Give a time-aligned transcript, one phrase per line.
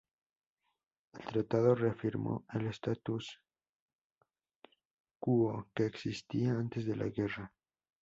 [1.13, 3.35] El tratado reafirmó el status-quo
[5.75, 7.53] que existía antes de la guerra.